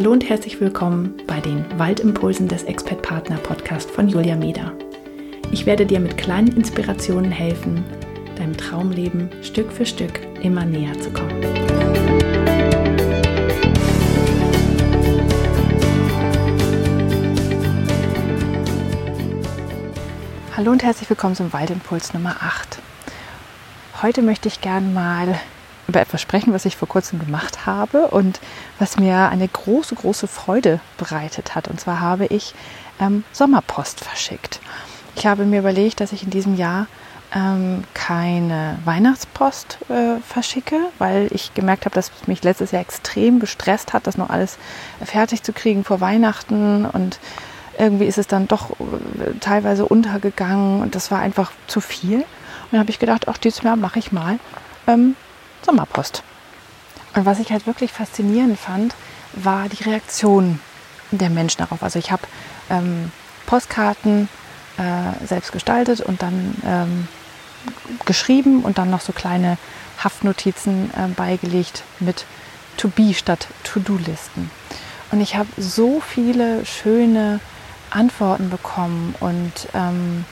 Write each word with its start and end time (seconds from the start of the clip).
Hallo 0.00 0.12
und 0.12 0.26
herzlich 0.30 0.58
willkommen 0.62 1.14
bei 1.26 1.40
den 1.40 1.62
Waldimpulsen 1.78 2.48
des 2.48 2.62
Expert 2.62 3.02
Partner 3.02 3.36
Podcast 3.36 3.90
von 3.90 4.08
Julia 4.08 4.34
Meder. 4.34 4.72
Ich 5.52 5.66
werde 5.66 5.84
dir 5.84 6.00
mit 6.00 6.16
kleinen 6.16 6.56
Inspirationen 6.56 7.30
helfen, 7.30 7.84
deinem 8.36 8.56
Traumleben 8.56 9.28
Stück 9.42 9.70
für 9.70 9.84
Stück 9.84 10.18
immer 10.42 10.64
näher 10.64 10.98
zu 11.00 11.10
kommen. 11.10 11.44
Hallo 20.56 20.70
und 20.70 20.82
herzlich 20.82 21.10
willkommen 21.10 21.34
zum 21.34 21.52
Waldimpuls 21.52 22.14
Nummer 22.14 22.36
8. 22.40 22.78
Heute 24.00 24.22
möchte 24.22 24.48
ich 24.48 24.62
gern 24.62 24.94
mal 24.94 25.38
über 25.90 26.00
etwas 26.00 26.20
sprechen, 26.20 26.52
was 26.52 26.64
ich 26.64 26.76
vor 26.76 26.88
kurzem 26.88 27.18
gemacht 27.18 27.66
habe 27.66 28.08
und 28.08 28.40
was 28.78 28.98
mir 28.98 29.28
eine 29.28 29.46
große, 29.46 29.94
große 29.94 30.26
Freude 30.26 30.80
bereitet 30.96 31.54
hat. 31.54 31.68
Und 31.68 31.80
zwar 31.80 32.00
habe 32.00 32.26
ich 32.26 32.54
ähm, 33.00 33.24
Sommerpost 33.32 34.00
verschickt. 34.00 34.60
Ich 35.16 35.26
habe 35.26 35.44
mir 35.44 35.58
überlegt, 35.58 36.00
dass 36.00 36.12
ich 36.12 36.22
in 36.22 36.30
diesem 36.30 36.56
Jahr 36.56 36.86
ähm, 37.34 37.84
keine 37.94 38.78
Weihnachtspost 38.84 39.78
äh, 39.88 40.20
verschicke, 40.26 40.76
weil 40.98 41.28
ich 41.30 41.54
gemerkt 41.54 41.84
habe, 41.84 41.94
dass 41.94 42.10
mich 42.26 42.42
letztes 42.42 42.70
Jahr 42.70 42.82
extrem 42.82 43.38
gestresst 43.38 43.92
hat, 43.92 44.06
das 44.06 44.16
noch 44.16 44.30
alles 44.30 44.58
fertig 45.04 45.42
zu 45.42 45.52
kriegen 45.52 45.84
vor 45.84 46.00
Weihnachten 46.00 46.86
und 46.86 47.20
irgendwie 47.78 48.06
ist 48.06 48.18
es 48.18 48.26
dann 48.26 48.48
doch 48.48 48.70
äh, 48.70 49.38
teilweise 49.40 49.86
untergegangen 49.86 50.82
und 50.82 50.94
das 50.94 51.10
war 51.10 51.20
einfach 51.20 51.52
zu 51.66 51.80
viel. 51.80 52.18
Und 52.18 52.72
dann 52.72 52.80
habe 52.80 52.90
ich 52.90 52.98
gedacht, 52.98 53.28
auch 53.28 53.36
dieses 53.36 53.62
Jahr 53.62 53.76
mache 53.76 53.98
ich 53.98 54.12
mal 54.12 54.38
ähm, 54.86 55.16
Sommerpost. 55.70 56.24
Und 57.14 57.26
was 57.26 57.38
ich 57.38 57.52
halt 57.52 57.66
wirklich 57.66 57.92
faszinierend 57.92 58.58
fand, 58.58 58.94
war 59.34 59.68
die 59.68 59.84
Reaktion 59.84 60.58
der 61.12 61.30
Menschen 61.30 61.58
darauf. 61.58 61.84
Also 61.84 61.98
ich 61.98 62.10
habe 62.10 62.22
ähm, 62.70 63.12
Postkarten 63.46 64.28
äh, 64.78 65.24
selbst 65.24 65.52
gestaltet 65.52 66.00
und 66.00 66.22
dann 66.22 66.56
ähm, 66.66 67.08
geschrieben 68.04 68.62
und 68.62 68.78
dann 68.78 68.90
noch 68.90 69.00
so 69.00 69.12
kleine 69.12 69.58
Haftnotizen 70.02 70.90
äh, 70.94 71.08
beigelegt 71.14 71.84
mit 72.00 72.26
To 72.76 72.88
Be 72.88 73.14
statt 73.14 73.46
To-Do-Listen. 73.62 74.50
Und 75.12 75.20
ich 75.20 75.36
habe 75.36 75.48
so 75.56 76.00
viele 76.00 76.66
schöne 76.66 77.38
Antworten 77.90 78.50
bekommen 78.50 79.14
und 79.20 79.52
ähm, 79.74 80.24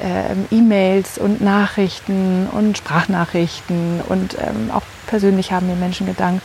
äh, 0.00 0.34
E-Mails 0.54 1.18
und 1.18 1.40
Nachrichten 1.40 2.48
und 2.50 2.78
Sprachnachrichten 2.78 4.00
und 4.08 4.36
ähm, 4.38 4.70
auch 4.72 4.82
persönlich 5.06 5.52
haben 5.52 5.66
mir 5.66 5.76
Menschen 5.76 6.06
gedankt, 6.06 6.42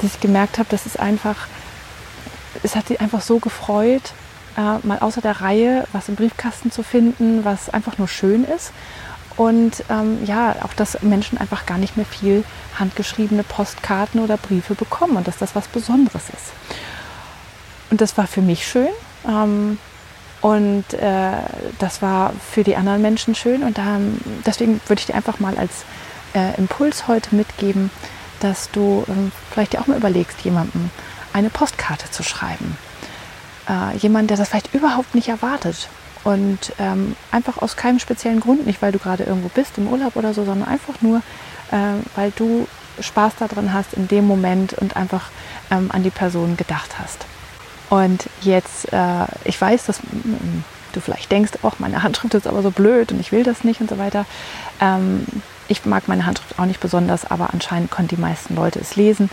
dass 0.00 0.14
ich 0.14 0.20
gemerkt 0.20 0.58
habe, 0.58 0.68
dass 0.70 0.86
es 0.86 0.96
einfach, 0.96 1.46
es 2.62 2.76
hat 2.76 2.88
sie 2.88 2.98
einfach 2.98 3.20
so 3.20 3.38
gefreut, 3.38 4.12
äh, 4.56 4.86
mal 4.86 4.98
außer 5.00 5.20
der 5.20 5.40
Reihe 5.40 5.86
was 5.92 6.08
im 6.08 6.16
Briefkasten 6.16 6.70
zu 6.70 6.82
finden, 6.82 7.44
was 7.44 7.70
einfach 7.70 7.98
nur 7.98 8.08
schön 8.08 8.44
ist. 8.44 8.72
Und 9.36 9.84
ähm, 9.88 10.18
ja, 10.26 10.56
auch, 10.62 10.74
dass 10.74 11.00
Menschen 11.02 11.38
einfach 11.38 11.64
gar 11.64 11.78
nicht 11.78 11.96
mehr 11.96 12.04
viel 12.04 12.44
handgeschriebene 12.78 13.42
Postkarten 13.42 14.20
oder 14.20 14.36
Briefe 14.36 14.74
bekommen 14.74 15.16
und 15.16 15.26
dass 15.26 15.38
das 15.38 15.54
was 15.54 15.66
Besonderes 15.68 16.24
ist. 16.24 16.52
Und 17.90 18.00
das 18.00 18.18
war 18.18 18.26
für 18.26 18.42
mich 18.42 18.66
schön. 18.66 18.88
Ähm, 19.26 19.78
und 20.40 20.94
äh, 20.94 21.32
das 21.78 22.00
war 22.00 22.32
für 22.50 22.64
die 22.64 22.76
anderen 22.76 23.02
Menschen 23.02 23.34
schön. 23.34 23.62
Und 23.62 23.76
da, 23.76 23.98
deswegen 24.46 24.80
würde 24.86 25.00
ich 25.00 25.06
dir 25.06 25.14
einfach 25.14 25.38
mal 25.38 25.56
als 25.58 25.84
äh, 26.34 26.56
Impuls 26.56 27.08
heute 27.08 27.34
mitgeben, 27.34 27.90
dass 28.40 28.70
du 28.70 29.04
ähm, 29.08 29.32
vielleicht 29.50 29.74
dir 29.74 29.80
auch 29.80 29.86
mal 29.86 29.98
überlegst, 29.98 30.40
jemandem 30.40 30.90
eine 31.32 31.50
Postkarte 31.50 32.10
zu 32.10 32.22
schreiben. 32.22 32.76
Äh, 33.68 33.96
jemand, 33.98 34.30
der 34.30 34.38
das 34.38 34.48
vielleicht 34.48 34.74
überhaupt 34.74 35.14
nicht 35.14 35.28
erwartet. 35.28 35.88
Und 36.24 36.72
ähm, 36.78 37.16
einfach 37.30 37.58
aus 37.58 37.76
keinem 37.76 37.98
speziellen 37.98 38.40
Grund, 38.40 38.66
nicht 38.66 38.82
weil 38.82 38.92
du 38.92 38.98
gerade 38.98 39.24
irgendwo 39.24 39.48
bist 39.48 39.78
im 39.78 39.88
Urlaub 39.88 40.16
oder 40.16 40.34
so, 40.34 40.44
sondern 40.44 40.68
einfach 40.68 41.00
nur, 41.00 41.18
äh, 41.70 41.94
weil 42.14 42.30
du 42.36 42.66
Spaß 43.00 43.34
daran 43.38 43.72
hast 43.72 43.94
in 43.94 44.08
dem 44.08 44.26
Moment 44.26 44.74
und 44.74 44.96
einfach 44.96 45.30
ähm, 45.70 45.90
an 45.92 46.02
die 46.02 46.10
Person 46.10 46.56
gedacht 46.56 46.98
hast. 46.98 47.24
Und 47.90 48.30
jetzt, 48.40 48.92
äh, 48.92 49.26
ich 49.44 49.60
weiß, 49.60 49.86
dass 49.86 50.00
du 50.92 51.00
vielleicht 51.00 51.30
denkst, 51.30 51.52
oh, 51.62 51.72
meine 51.78 52.02
Handschrift 52.02 52.34
ist 52.34 52.46
aber 52.46 52.62
so 52.62 52.70
blöd 52.70 53.12
und 53.12 53.20
ich 53.20 53.32
will 53.32 53.42
das 53.42 53.64
nicht 53.64 53.80
und 53.80 53.90
so 53.90 53.98
weiter. 53.98 54.24
Ähm, 54.80 55.26
ich 55.68 55.84
mag 55.84 56.08
meine 56.08 56.24
Handschrift 56.24 56.58
auch 56.58 56.64
nicht 56.64 56.80
besonders, 56.80 57.30
aber 57.30 57.50
anscheinend 57.52 57.90
konnten 57.90 58.16
die 58.16 58.20
meisten 58.20 58.54
Leute 58.54 58.78
es 58.80 58.96
lesen. 58.96 59.28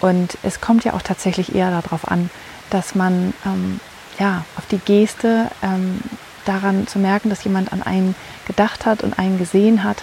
Und 0.00 0.36
es 0.42 0.60
kommt 0.60 0.84
ja 0.84 0.92
auch 0.92 1.02
tatsächlich 1.02 1.54
eher 1.54 1.70
darauf 1.70 2.08
an, 2.08 2.30
dass 2.70 2.94
man 2.94 3.34
ähm, 3.46 3.80
ja, 4.18 4.44
auf 4.56 4.66
die 4.66 4.78
Geste 4.78 5.50
ähm, 5.62 6.00
daran 6.44 6.86
zu 6.86 6.98
merken, 6.98 7.30
dass 7.30 7.44
jemand 7.44 7.72
an 7.72 7.82
einen 7.82 8.14
gedacht 8.46 8.84
hat 8.84 9.02
und 9.02 9.18
einen 9.18 9.38
gesehen 9.38 9.84
hat. 9.84 10.02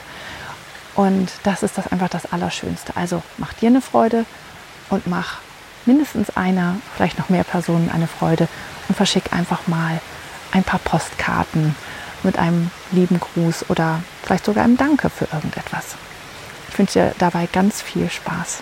Und 0.95 1.29
das 1.43 1.63
ist 1.63 1.77
das 1.77 1.91
einfach 1.91 2.09
das 2.09 2.31
Allerschönste. 2.31 2.95
Also 2.95 3.21
mach 3.37 3.53
dir 3.53 3.67
eine 3.67 3.81
Freude 3.81 4.25
und 4.89 5.07
mach 5.07 5.39
mindestens 5.85 6.35
einer, 6.35 6.75
vielleicht 6.95 7.19
noch 7.19 7.29
mehr 7.29 7.43
Personen 7.43 7.89
eine 7.89 8.07
Freude 8.07 8.47
und 8.87 8.95
verschick 8.95 9.33
einfach 9.33 9.67
mal 9.67 9.99
ein 10.51 10.63
paar 10.63 10.79
Postkarten 10.79 11.75
mit 12.23 12.37
einem 12.37 12.71
lieben 12.91 13.19
Gruß 13.19 13.69
oder 13.69 14.01
vielleicht 14.23 14.45
sogar 14.45 14.63
einem 14.63 14.77
Danke 14.77 15.09
für 15.09 15.27
irgendetwas. 15.31 15.95
Ich 16.69 16.77
wünsche 16.77 16.99
dir 16.99 17.15
dabei 17.17 17.47
ganz 17.51 17.81
viel 17.81 18.09
Spaß. 18.09 18.61